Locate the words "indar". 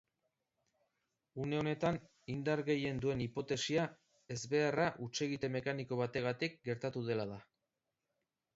2.35-2.63